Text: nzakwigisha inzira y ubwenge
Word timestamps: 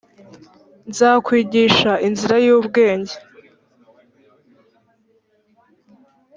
nzakwigisha 0.89 1.91
inzira 2.07 2.35
y 2.45 2.49
ubwenge 2.57 3.15